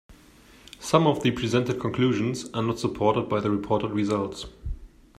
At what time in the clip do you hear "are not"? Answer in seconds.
2.55-2.79